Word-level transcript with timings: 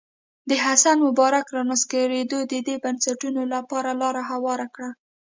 د 0.49 0.51
حسن 0.63 0.97
مبارک 1.07 1.45
رانسکورېدو 1.57 2.39
د 2.51 2.53
دې 2.67 2.75
بنسټونو 2.83 3.41
لپاره 3.53 3.89
لاره 4.01 4.21
هواره 4.31 4.67
کړه. 4.75 4.89